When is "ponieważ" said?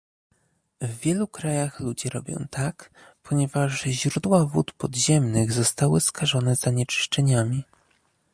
3.23-3.83